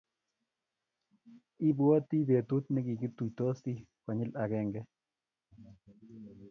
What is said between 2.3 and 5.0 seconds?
betut negigituisoti konyil agenge